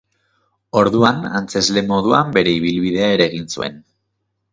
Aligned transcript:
Orduan 0.79 1.19
antzezle 1.39 1.83
moduan 1.91 2.33
bere 2.39 2.55
ibilbidea 2.61 3.11
ere 3.19 3.29
egin 3.33 3.47
zuen. 3.59 3.79